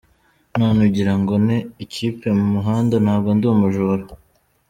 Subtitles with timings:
[0.59, 4.03] None ugira ngo nte ikipe mu muhanda ntabwo ndi umujura.